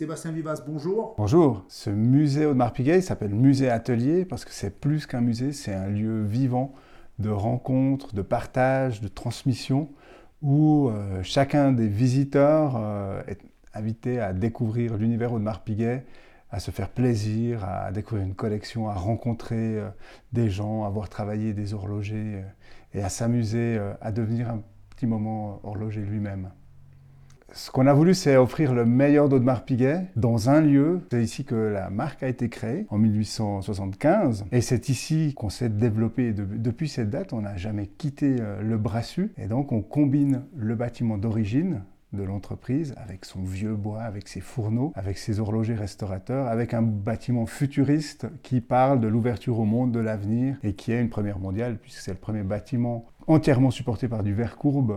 Sébastien 0.00 0.32
Vivas, 0.32 0.62
bonjour. 0.66 1.14
Bonjour. 1.18 1.62
Ce 1.68 1.90
musée 1.90 2.46
Audemars 2.46 2.72
Piguet 2.72 3.02
s'appelle 3.02 3.34
Musée 3.34 3.68
Atelier 3.68 4.24
parce 4.24 4.46
que 4.46 4.50
c'est 4.50 4.80
plus 4.80 5.04
qu'un 5.04 5.20
musée, 5.20 5.52
c'est 5.52 5.74
un 5.74 5.88
lieu 5.88 6.22
vivant 6.22 6.72
de 7.18 7.28
rencontres, 7.28 8.14
de 8.14 8.22
partage, 8.22 9.02
de 9.02 9.08
transmission 9.08 9.90
où 10.40 10.88
euh, 10.88 11.22
chacun 11.22 11.72
des 11.72 11.86
visiteurs 11.86 12.76
euh, 12.78 13.20
est 13.26 13.42
invité 13.74 14.20
à 14.20 14.32
découvrir 14.32 14.96
l'univers 14.96 15.34
Audemars 15.34 15.62
Piguet, 15.64 16.06
à 16.50 16.60
se 16.60 16.70
faire 16.70 16.88
plaisir, 16.88 17.62
à 17.66 17.92
découvrir 17.92 18.24
une 18.24 18.34
collection, 18.34 18.88
à 18.88 18.94
rencontrer 18.94 19.76
euh, 19.76 19.90
des 20.32 20.48
gens, 20.48 20.84
à 20.84 20.88
voir 20.88 21.10
travailler 21.10 21.52
des 21.52 21.74
horlogers 21.74 22.42
et 22.94 23.02
à 23.02 23.10
s'amuser 23.10 23.78
à 24.00 24.12
devenir 24.12 24.48
un 24.48 24.62
petit 24.88 25.06
moment 25.06 25.60
horloger 25.62 26.00
lui-même. 26.00 26.52
Ce 27.52 27.70
qu'on 27.72 27.86
a 27.86 27.92
voulu, 27.92 28.14
c'est 28.14 28.36
offrir 28.36 28.72
le 28.72 28.84
meilleur 28.84 29.28
d'Audemars 29.28 29.64
Piguet 29.64 30.06
dans 30.14 30.50
un 30.50 30.60
lieu. 30.60 31.00
C'est 31.10 31.22
ici 31.22 31.44
que 31.44 31.56
la 31.56 31.90
marque 31.90 32.22
a 32.22 32.28
été 32.28 32.48
créée, 32.48 32.86
en 32.90 32.98
1875. 32.98 34.44
Et 34.52 34.60
c'est 34.60 34.88
ici 34.88 35.34
qu'on 35.34 35.50
s'est 35.50 35.68
développé. 35.68 36.32
depuis 36.32 36.88
cette 36.88 37.10
date, 37.10 37.32
on 37.32 37.40
n'a 37.40 37.56
jamais 37.56 37.86
quitté 37.86 38.36
euh, 38.40 38.62
le 38.62 38.78
Brassus. 38.78 39.32
Et 39.36 39.46
donc, 39.46 39.72
on 39.72 39.82
combine 39.82 40.42
le 40.56 40.76
bâtiment 40.76 41.18
d'origine, 41.18 41.82
de 42.12 42.22
l'entreprise, 42.22 42.94
avec 42.96 43.24
son 43.24 43.42
vieux 43.42 43.74
bois, 43.74 44.02
avec 44.02 44.28
ses 44.28 44.40
fourneaux, 44.40 44.92
avec 44.94 45.18
ses 45.18 45.40
horlogers 45.40 45.74
restaurateurs, 45.74 46.46
avec 46.46 46.72
un 46.72 46.82
bâtiment 46.82 47.46
futuriste 47.46 48.26
qui 48.42 48.60
parle 48.60 49.00
de 49.00 49.08
l'ouverture 49.08 49.58
au 49.58 49.64
monde, 49.64 49.90
de 49.92 50.00
l'avenir, 50.00 50.56
et 50.62 50.74
qui 50.74 50.92
est 50.92 51.00
une 51.00 51.10
première 51.10 51.40
mondiale, 51.40 51.78
puisque 51.80 52.00
c'est 52.00 52.12
le 52.12 52.18
premier 52.18 52.42
bâtiment 52.42 53.06
entièrement 53.26 53.70
supporté 53.70 54.08
par 54.08 54.22
du 54.22 54.34
verre 54.34 54.56
courbe 54.56 54.96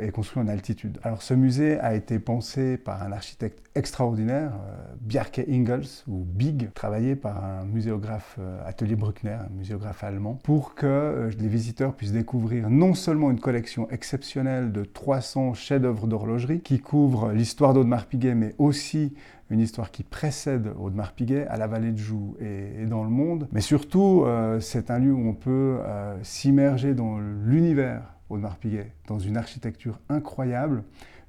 et, 0.00 0.10
construit 0.10 0.42
en 0.42 0.48
altitude. 0.48 0.98
Alors 1.02 1.22
ce 1.22 1.34
musée 1.34 1.78
a 1.80 1.94
été 1.94 2.18
pensé 2.18 2.76
par 2.76 3.02
un 3.02 3.12
architecte 3.12 3.62
extraordinaire, 3.74 4.52
euh, 4.52 4.94
Bjarke 5.00 5.42
Ingels, 5.48 6.04
ou 6.06 6.24
Big, 6.24 6.72
travaillé 6.74 7.16
par 7.16 7.44
un 7.44 7.64
muséographe 7.64 8.36
euh, 8.38 8.60
Atelier 8.66 8.96
Bruckner, 8.96 9.32
un 9.32 9.52
muséographe 9.56 10.04
allemand, 10.04 10.38
pour 10.42 10.74
que 10.74 10.86
euh, 10.86 11.30
les 11.38 11.48
visiteurs 11.48 11.94
puissent 11.94 12.12
découvrir 12.12 12.68
non 12.70 12.94
seulement 12.94 13.30
une 13.30 13.40
collection 13.40 13.88
exceptionnelle 13.90 14.72
de 14.72 14.84
300 14.84 15.54
chefs-d'œuvre 15.54 16.06
d'horlogerie 16.06 16.60
qui 16.60 16.80
couvrent 16.80 17.32
l'histoire 17.32 17.74
d'Audemars 17.74 18.06
Piguet, 18.06 18.34
mais 18.34 18.54
aussi 18.58 19.14
une 19.52 19.60
histoire 19.60 19.90
qui 19.90 20.02
précède 20.02 20.72
Audemars 20.80 21.12
Piguet 21.12 21.46
à 21.46 21.58
la 21.58 21.66
vallée 21.66 21.92
de 21.92 21.98
Joux 21.98 22.36
et, 22.40 22.86
dans 22.86 23.04
le 23.04 23.10
monde. 23.10 23.48
Mais 23.52 23.60
surtout, 23.60 24.24
euh, 24.24 24.60
c'est 24.60 24.90
un 24.90 24.98
lieu 24.98 25.12
où 25.12 25.28
on 25.28 25.34
peut 25.34 25.78
euh, 25.80 26.16
s'immerger 26.22 26.94
dans 26.94 27.18
l'univers 27.18 28.02
Audemars 28.30 28.56
Piguet, 28.56 28.92
dans 29.08 29.18
une 29.18 29.36
architecture 29.36 30.00
incroyable, 30.08 30.84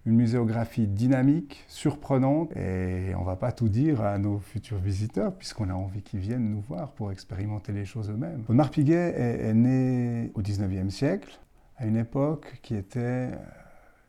une 0.05 0.15
muséographie 0.15 0.87
dynamique, 0.87 1.65
surprenante. 1.67 2.55
Et 2.55 3.13
on 3.15 3.21
ne 3.21 3.25
va 3.25 3.35
pas 3.35 3.51
tout 3.51 3.67
dire 3.67 4.01
à 4.01 4.17
nos 4.17 4.39
futurs 4.39 4.79
visiteurs, 4.79 5.35
puisqu'on 5.35 5.69
a 5.69 5.73
envie 5.73 6.01
qu'ils 6.01 6.21
viennent 6.21 6.49
nous 6.49 6.61
voir 6.61 6.91
pour 6.93 7.11
expérimenter 7.11 7.73
les 7.73 7.83
choses 7.83 8.09
eux-mêmes. 8.09 8.43
Audemars 8.47 8.69
Piguet 8.69 9.13
est, 9.17 9.49
est 9.49 9.53
né 9.53 10.31
au 10.33 10.41
19e 10.41 10.89
siècle, 10.89 11.39
à 11.75 11.85
une 11.85 11.97
époque 11.97 12.59
qui 12.61 12.75
était 12.75 12.99
euh, 13.01 13.35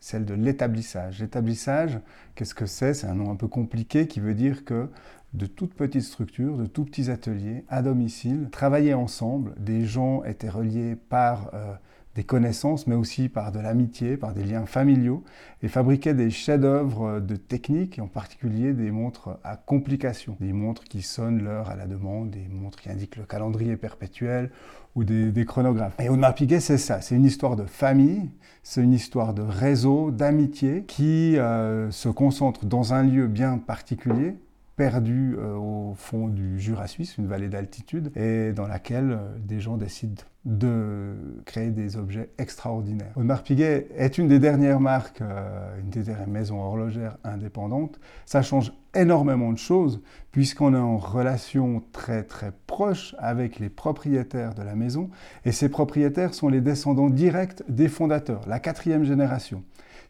celle 0.05 0.27
de 0.27 0.35
l'établissage. 0.35 1.21
L'établissage, 1.21 1.99
qu'est-ce 2.35 2.55
que 2.55 2.67
c'est? 2.67 2.93
C'est 2.93 3.07
un 3.07 3.15
nom 3.15 3.31
un 3.31 3.37
peu 3.37 3.49
compliqué 3.49 4.07
qui 4.07 4.21
veut 4.21 4.35
dire 4.35 4.67
que 4.67 4.91
de 5.35 5.47
toutes 5.47 5.75
petites 5.75 6.03
structures, 6.03 6.57
de 6.57 6.67
tout 6.67 6.85
petits 6.85 7.11
ateliers, 7.11 7.65
à 7.69 7.83
domicile, 7.83 8.49
travaillaient 8.51 8.95
ensemble. 8.95 9.55
Des 9.59 9.85
gens 9.85 10.23
étaient 10.25 10.49
reliés 10.49 10.97
par 10.97 11.51
euh, 11.55 11.75
des 12.15 12.23
connaissances, 12.23 12.87
mais 12.87 12.95
aussi 12.95 13.29
par 13.29 13.51
de 13.51 13.59
l'amitié, 13.59 14.17
par 14.17 14.33
des 14.33 14.45
liens 14.45 14.67
familiaux, 14.67 15.25
et 15.63 15.69
fabriquaient 15.69 16.15
des 16.15 16.31
chefs-d'œuvre 16.31 17.19
de 17.19 17.35
technique, 17.35 17.99
et 17.99 18.01
en 18.01 18.07
particulier 18.07 18.73
des 18.73 18.93
montres 18.93 19.39
à 19.43 19.57
complications, 19.57 20.37
des 20.41 20.53
montres 20.53 20.85
qui 20.85 21.03
sonnent 21.03 21.43
l'heure 21.43 21.69
à 21.69 21.75
la 21.75 21.87
demande, 21.87 22.31
des 22.31 22.47
montres 22.49 22.81
qui 22.81 22.89
indiquent 22.89 23.17
le 23.17 23.25
calendrier 23.25 23.77
perpétuel, 23.77 24.51
ou 24.95 25.03
des, 25.03 25.45
chronographes. 25.45 25.97
Et 25.99 26.09
Audemars 26.09 26.37
Piguet, 26.37 26.61
c'est 26.61 26.79
ça, 26.79 27.01
c'est 27.01 27.17
une 27.17 27.25
histoire 27.25 27.57
de 27.57 27.65
famille, 27.65 28.31
c'est 28.63 28.81
une 28.81 28.93
histoire 28.93 29.35
de 29.35 29.43
réseau, 29.43 30.13
d'amitié, 30.13 30.85
qui 30.87 31.37
euh, 31.37 31.91
se 31.91 32.09
concentre 32.09 32.65
dans 32.65 32.95
un 32.95 33.03
lieu 33.03 33.27
bien 33.27 33.59
particulier, 33.59 34.37
perdu 34.77 35.37
euh, 35.39 35.55
au 35.55 35.95
fond 35.95 36.29
du 36.29 36.59
Jura 36.59 36.87
suisse, 36.87 37.17
une 37.19 37.27
vallée 37.27 37.49
d'altitude, 37.49 38.11
et 38.17 38.53
dans 38.53 38.67
laquelle 38.67 39.13
euh, 39.13 39.39
des 39.39 39.61
gens 39.61 39.77
décident 39.77 40.23
de 40.45 41.15
créer 41.47 41.71
des 41.71 41.97
objets 41.97 42.31
extraordinaires. 42.37 43.13
Audemars 43.17 43.43
Piguet 43.43 43.89
est 43.97 44.19
une 44.19 44.29
des 44.29 44.39
dernières 44.39 44.81
marques, 44.81 45.23
euh, 45.23 45.81
une 45.81 45.91
des 45.91 46.03
dernières 46.03 46.29
maisons 46.29 46.61
horlogères 46.61 47.17
indépendantes. 47.25 47.99
Ça 48.27 48.43
change 48.43 48.73
énormément 48.95 49.53
de 49.53 49.59
choses 49.59 50.03
puisqu'on 50.33 50.75
est 50.75 50.79
en 50.79 50.99
relation 50.99 51.83
très 51.93 52.25
très 52.25 52.53
proche 52.67 53.15
avec 53.19 53.59
les 53.59 53.71
propriétaires 53.71 54.55
de 54.55 54.63
la 54.63 54.75
maison 54.75 55.09
et 55.45 55.53
ces 55.53 55.69
propriétaires 55.69 56.35
sont 56.35 56.49
les 56.49 56.61
descendants 56.61 57.11
directs 57.11 57.63
des 57.69 57.89
fondateurs, 57.89 58.43
la 58.47 58.61
quatrième 58.61 59.05
génération 59.05 59.65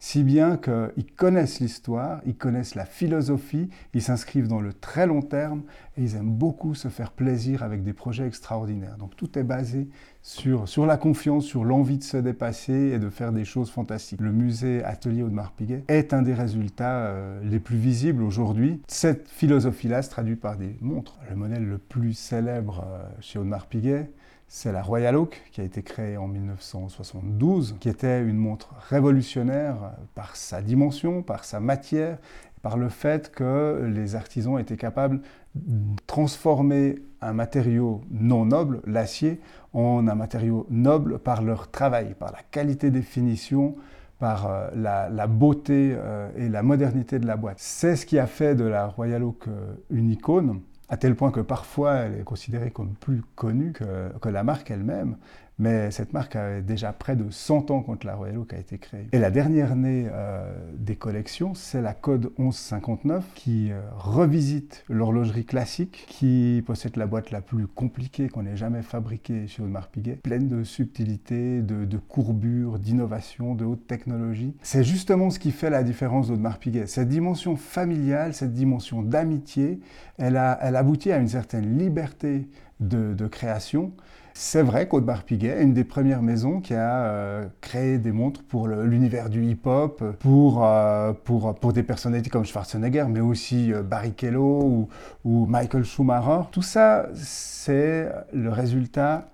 si 0.07 0.23
bien 0.23 0.59
qu'ils 0.59 1.07
connaissent 1.17 1.61
l'histoire, 1.61 2.21
ils 2.27 2.37
connaissent 2.37 2.75
la 2.75 2.85
philosophie, 2.85 3.71
ils 3.95 4.03
s'inscrivent 4.03 4.49
dans 4.49 4.61
le 4.61 4.75
très 4.75 5.07
long 5.07 5.23
terme 5.23 5.63
et 5.97 6.03
ils 6.03 6.15
aiment 6.15 6.35
beaucoup 6.35 6.75
se 6.75 6.89
faire 6.89 7.11
plaisir 7.11 7.63
avec 7.63 7.83
des 7.83 7.95
projets 7.95 8.27
extraordinaires. 8.27 8.99
Donc 8.99 9.17
tout 9.17 9.39
est 9.39 9.43
basé 9.43 9.89
sur, 10.21 10.69
sur 10.69 10.85
la 10.85 10.99
confiance, 10.99 11.47
sur 11.47 11.65
l'envie 11.65 11.97
de 11.97 12.03
se 12.03 12.19
dépasser 12.19 12.93
et 12.95 12.99
de 12.99 13.09
faire 13.09 13.33
des 13.33 13.47
choses 13.47 13.71
fantastiques. 13.71 14.21
Le 14.21 14.31
musée 14.31 14.85
Atelier 14.85 15.23
Audemars 15.23 15.53
Piguet 15.53 15.85
est 15.89 16.13
un 16.13 16.21
des 16.21 16.35
résultats 16.35 17.07
euh, 17.07 17.41
les 17.43 17.59
plus 17.59 17.79
visibles 17.79 18.25
aujourd'hui. 18.25 18.83
Cette 18.89 19.31
philosophie-là 19.31 20.03
se 20.03 20.11
traduit 20.11 20.37
par 20.37 20.59
des 20.59 20.77
montres. 20.83 21.19
Le 21.31 21.35
modèle 21.35 21.65
le 21.65 21.79
plus 21.79 22.13
célèbre 22.13 22.85
euh, 22.87 23.09
chez 23.21 23.39
Audemars 23.39 23.69
Piguet, 23.69 24.11
c'est 24.49 24.73
la 24.73 24.83
Royal 24.83 25.17
Oak 25.17 25.43
qui 25.53 25.61
a 25.61 25.65
été 25.65 25.83
créée 25.83 26.17
en 26.17 26.29
1972, 26.29 27.77
qui 27.81 27.89
était 27.89 28.23
une 28.23 28.37
montre 28.37 28.75
révolutionnaire 28.89 29.77
par 30.15 30.37
sa 30.37 30.63
dimension, 30.63 31.23
par 31.23 31.45
sa 31.45 31.61
matière, 31.61 32.19
par 32.63 32.79
le 32.79 32.89
fait 32.89 33.31
que 33.31 33.91
les 33.93 34.17
artisans 34.17 34.59
étaient 34.59 34.77
capables 34.77 35.21
de 35.55 35.97
transformer 36.07 36.97
un 37.21 37.33
matériau 37.33 38.01
non 38.11 38.47
noble, 38.47 38.81
l'acier, 38.87 39.41
en 39.73 40.07
un 40.09 40.15
matériau 40.15 40.67
noble 40.71 41.19
par 41.19 41.43
leur 41.43 41.71
travail, 41.71 42.15
par 42.19 42.33
la 42.33 42.41
qualité 42.51 42.91
des 42.91 43.03
finitions, 43.03 43.77
par 44.19 44.51
euh, 44.51 44.71
la, 44.75 45.27
beauté 45.27 45.95
euh, 45.95 46.31
et 46.37 46.49
la 46.49 46.63
modernité 46.63 47.19
de 47.19 47.27
la 47.27 47.37
boîte. 47.37 47.59
C'est 47.59 47.97
ce 47.97 48.07
qui 48.07 48.19
a 48.19 48.27
fait 48.27 48.55
de 48.55 48.65
la 48.65 48.87
Royal 48.87 49.23
Oak 49.23 49.49
euh, 49.49 49.75
une 49.91 50.11
icône 50.11 50.61
à 50.89 50.97
tel 50.97 51.15
point 51.15 51.31
que 51.31 51.41
parfois 51.41 51.95
elle 51.95 52.21
est 52.21 52.25
considérée 52.25 52.71
comme 52.71 52.95
plus 52.95 53.23
connue 53.37 53.73
que, 53.73 54.29
la 54.29 54.45
marque 54.45 54.71
elle-même. 54.71 55.17
Mais 55.59 55.91
cette 55.93 56.13
marque 56.13 56.35
a 56.35 56.61
déjà 56.61 56.93
près 56.93 57.15
de 57.15 57.31
100 57.31 57.71
ans 57.71 57.83
quand 57.83 58.03
la 58.03 58.17
Royal 58.17 58.39
Oak 58.39 58.53
a 58.55 58.59
été 58.59 58.79
créée. 58.79 59.07
Et 59.13 59.19
la 59.19 59.31
dernière 59.31 59.77
née 59.77 60.09
euh, 60.11 60.53
des 60.77 60.97
collections, 60.97 61.55
c'est 61.55 61.81
la 61.81 61.95
Code 61.95 62.33
1159 62.39 63.25
qui 63.35 63.71
euh, 63.71 63.81
revisite 63.97 64.85
l'horlogerie 64.89 65.45
classique, 65.45 66.07
qui 66.09 66.63
possède 66.67 66.97
la 66.97 67.07
boîte 67.07 67.31
la 67.31 67.41
plus 67.41 67.69
compliquée 67.69 68.29
qu'on 68.29 68.47
ait 68.47 68.57
jamais 68.57 68.83
fabriquée 68.83 69.47
chez 69.47 69.63
Audemars 69.63 69.89
Piguet, 69.89 70.17
pleine 70.17 70.49
de 70.49 70.65
subtilité, 70.65 71.63
de, 71.63 71.85
de 71.85 71.99
courbures, 71.99 72.81
d'innovation, 72.81 73.55
de 73.55 73.65
haute 73.65 73.87
technologie. 73.87 74.57
C'est 74.63 74.85
justement 74.85 75.31
ce 75.31 75.39
qui 75.39 75.53
fait 75.53 75.71
la 75.71 75.85
différence 75.85 76.29
d'Audemars 76.29 76.59
Piguet. 76.59 76.87
Cette 76.89 77.09
dimension 77.09 77.55
familiale, 77.55 78.35
cette 78.35 78.53
dimension 78.53 79.03
d'amitié, 79.03 79.79
elle, 80.19 80.37
aboutit 80.37 81.13
à 81.13 81.19
une 81.19 81.29
certaine 81.29 81.79
liberté 81.79 82.49
de 82.81 83.27
création 83.29 83.93
c'est 84.37 84.63
vrai 84.63 84.89
qu'Audemars 84.89 85.23
Piguet 85.23 85.61
est 85.61 85.63
une 85.63 85.75
des 85.75 85.85
premières 85.85 86.21
maisons 86.21 86.61
qui 86.61 86.75
a 86.75 87.05
euh, 87.05 87.47
créé 87.61 87.99
des 87.99 88.11
montres 88.11 88.43
pour 88.43 88.67
l'univers 88.67 89.31
du 89.31 89.45
hip-hop, 89.45 90.03
pour, 90.19 90.67
euh, 90.67 91.13
pour, 91.13 91.55
pour, 91.55 91.73
des 91.73 91.85
personnalités 91.85 92.31
comme 92.31 92.45
Schwarzenegger, 92.45 93.07
mais 93.09 93.21
aussi 93.21 93.73
euh, 93.73 93.85
Barrichello 93.85 94.89
ou, 95.25 95.47
Michael 95.47 95.85
Schumacher. 95.85 96.49
Tout 96.51 96.63
ça, 96.63 97.07
c'est 97.15 98.11
le 98.33 98.51
résultat 98.51 99.29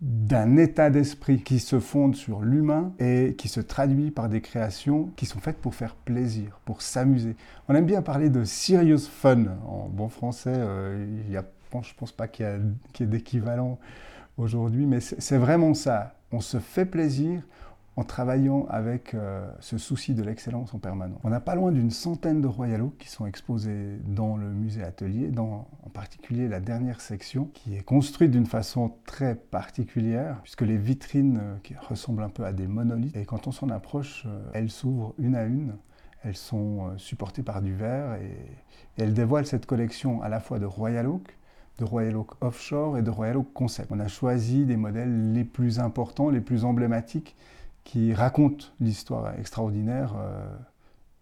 d'un 0.00 0.56
état 0.58 0.90
d'esprit 0.90 1.42
qui 1.42 1.58
se 1.58 1.80
fonde 1.80 2.14
sur 2.14 2.40
l'humain 2.42 2.92
et 3.00 3.34
qui 3.36 3.48
se 3.48 3.60
traduit 3.60 4.12
par 4.12 4.28
des 4.28 4.42
créations 4.42 5.10
qui 5.16 5.26
sont 5.26 5.40
faites 5.40 5.56
pour 5.56 5.74
faire 5.74 5.96
plaisir, 5.96 6.60
pour 6.64 6.82
s'amuser. 6.82 7.34
On 7.68 7.74
aime 7.74 7.86
bien 7.86 8.02
parler 8.02 8.30
de 8.30 8.44
serious 8.44 9.08
fun. 9.10 9.44
En 9.66 9.88
bon 9.88 10.08
français, 10.08 10.54
il 11.26 11.32
y 11.32 11.36
a, 11.36 11.44
je 11.82 11.94
pense 11.96 12.12
pas 12.12 12.28
qu'il 12.28 12.46
y 12.46 13.02
ait 13.02 13.06
d'équivalent 13.06 13.78
aujourd'hui, 14.36 14.86
mais 14.86 15.00
c'est 15.00 15.38
vraiment 15.38 15.74
ça. 15.74 16.16
On 16.32 16.40
se 16.40 16.58
fait 16.58 16.86
plaisir 16.86 17.42
en 17.96 18.04
travaillant 18.04 18.66
avec 18.68 19.14
euh, 19.14 19.48
ce 19.60 19.78
souci 19.78 20.14
de 20.14 20.22
l'excellence 20.22 20.74
en 20.74 20.78
permanence. 20.78 21.18
On 21.24 21.30
n'a 21.30 21.40
pas 21.40 21.54
loin 21.54 21.72
d'une 21.72 21.90
centaine 21.90 22.42
de 22.42 22.46
Royal 22.46 22.90
qui 22.98 23.08
sont 23.08 23.24
exposés 23.24 23.98
dans 24.04 24.36
le 24.36 24.50
musée 24.50 24.82
Atelier, 24.82 25.30
en 25.38 25.64
particulier 25.94 26.46
la 26.46 26.60
dernière 26.60 27.00
section, 27.00 27.46
qui 27.54 27.74
est 27.74 27.82
construite 27.82 28.30
d'une 28.30 28.44
façon 28.44 28.92
très 29.06 29.34
particulière, 29.34 30.40
puisque 30.42 30.62
les 30.62 30.76
vitrines 30.76 31.40
euh, 31.42 31.76
ressemblent 31.88 32.22
un 32.22 32.28
peu 32.28 32.44
à 32.44 32.52
des 32.52 32.66
monolithes, 32.66 33.16
et 33.16 33.24
quand 33.24 33.46
on 33.46 33.52
s'en 33.52 33.70
approche, 33.70 34.24
euh, 34.26 34.50
elles 34.52 34.70
s'ouvrent 34.70 35.14
une 35.18 35.34
à 35.34 35.44
une 35.44 35.76
Elles 36.22 36.36
sont 36.36 36.92
supportées 36.98 37.42
par 37.42 37.62
du 37.62 37.74
verre 37.74 38.16
et 38.16 38.36
elles 38.98 39.14
dévoilent 39.14 39.46
cette 39.46 39.64
collection 39.64 40.20
à 40.22 40.28
la 40.28 40.40
fois 40.40 40.58
de 40.58 40.66
Royal 40.66 41.06
Oak, 41.06 41.36
de 41.78 41.84
Royal 41.84 42.16
Oak 42.16 42.30
Offshore 42.40 42.98
et 42.98 43.02
de 43.02 43.10
Royal 43.10 43.36
Oak 43.36 43.52
Concept. 43.52 43.90
On 43.92 44.00
a 44.00 44.08
choisi 44.08 44.64
des 44.64 44.76
modèles 44.76 45.32
les 45.32 45.44
plus 45.44 45.78
importants, 45.78 46.30
les 46.30 46.40
plus 46.40 46.64
emblématiques, 46.64 47.36
qui 47.84 48.14
racontent 48.14 48.66
l'histoire 48.80 49.38
extraordinaire 49.38 50.14
euh, 50.18 50.44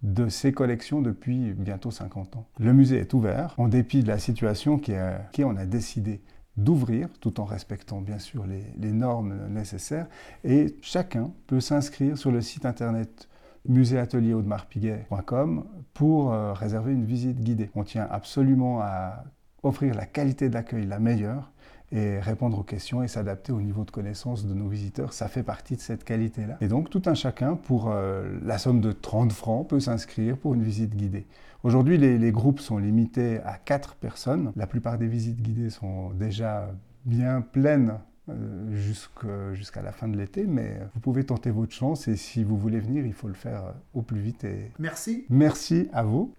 de 0.03 0.29
ces 0.29 0.53
collections 0.53 1.03
depuis 1.03 1.53
bientôt 1.53 1.91
50 1.91 2.37
ans. 2.37 2.47
Le 2.59 2.73
musée 2.73 2.99
est 2.99 3.13
ouvert, 3.15 3.55
en 3.59 3.69
dépit 3.69 4.03
de 4.03 4.09
la 4.09 4.19
situation 4.19 4.79
qui, 4.79 4.93
est, 4.93 5.19
qui 5.33 5.45
on 5.45 5.57
a 5.57 5.67
décidé 5.67 6.21
d'ouvrir, 6.57 7.09
tout 7.21 7.41
en 7.41 7.45
respectant 7.45 8.01
bien 8.01 8.19
sûr 8.19 8.47
les, 8.47 8.93
normes 8.93 9.49
nécessaires, 9.49 10.07
et 10.45 10.77
chacun 10.83 11.33
peut 11.47 11.61
s'inscrire 11.61 12.17
sur 12.17 12.31
le 12.31 12.41
site 12.41 12.65
internet 12.65 13.29
muséatelier-audemars-piguet.com 13.69 15.65
pour 15.95 16.33
euh, 16.33 16.53
réserver 16.53 16.93
une 16.93 17.07
visite 17.07 17.41
guidée. 17.41 17.71
On 17.75 17.83
tient 17.83 18.07
absolument 18.11 18.81
à 18.83 19.25
offrir 19.65 19.95
la 19.95 20.07
qualité 20.07 20.49
d'accueil 20.49 20.87
la 20.87 20.99
meilleure 20.99 21.51
et 21.93 22.19
répondre 22.19 22.59
aux 22.59 22.63
questions 22.65 23.03
et 23.03 23.09
s'adapter 23.09 23.53
au 23.53 23.61
niveau 23.61 23.85
de 23.85 23.91
connaissance 23.91 24.47
de 24.47 24.55
nos 24.55 24.69
visiteurs, 24.69 25.13
ça 25.13 25.29
fait 25.29 25.43
partie 25.43 25.77
de 25.77 25.81
cette 25.81 26.03
qualité-là. 26.03 26.57
Et 26.61 26.69
donc 26.69 26.91
tout 26.91 27.03
un 27.07 27.15
chacun, 27.15 27.55
pour 27.55 27.91
euh, 27.91 28.39
la 28.43 28.59
somme 28.59 28.81
de 28.81 28.91
30 28.91 29.33
francs, 29.33 29.69
peut 29.69 29.81
s'inscrire 29.81 30.37
pour 30.37 30.55
une 30.55 30.63
visite 30.63 30.97
guidée. 30.97 31.27
Aujourd'hui, 31.63 31.97
les, 31.97 32.19
les, 32.19 32.33
groupes 32.33 32.61
sont 32.61 32.79
limités 32.79 33.41
à 33.45 33.59
4 33.59 33.95
personnes. 33.95 34.53
La 34.57 34.67
plupart 34.67 34.99
des 34.99 35.07
visites 35.07 35.41
guidées 35.41 35.71
sont 35.71 36.11
déjà 36.11 36.69
bien 37.05 37.41
pleines 37.41 37.99
euh, 38.31 39.53
jusqu'à 39.53 39.83
la 39.83 39.93
fin 39.93 40.09
de 40.09 40.17
l'été, 40.17 40.47
mais 40.47 40.81
vous 40.95 41.01
pouvez 41.01 41.25
tenter 41.25 41.51
votre 41.51 41.75
chance 41.75 42.09
et 42.09 42.17
si 42.17 42.43
vous 42.43 42.57
voulez 42.57 42.81
venir, 42.81 43.05
il 43.05 43.13
faut 43.13 43.29
le 43.29 43.35
faire 43.35 43.75
au 43.93 44.01
plus 44.01 44.19
vite. 44.19 44.45
Et... 44.45 44.73
Merci. 44.79 45.27
Merci 45.29 45.91
à 45.93 46.05
vous. 46.05 46.33